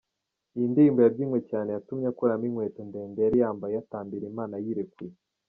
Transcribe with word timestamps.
Iyi 0.55 0.65
ndirimbo 0.71 0.99
yabyinwe 1.01 1.39
cyane 1.49 1.69
yatumye 1.75 2.05
akuramo 2.11 2.45
inkweto 2.49 2.81
ndende 2.89 3.19
yari 3.21 3.37
yambaye 3.43 3.75
atambira 3.77 4.23
Imana 4.31 4.55
yirekuye. 4.65 5.13